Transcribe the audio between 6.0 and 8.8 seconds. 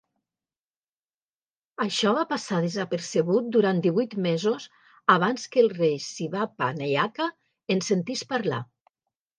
Shivappa Nayaka en sentís parlar.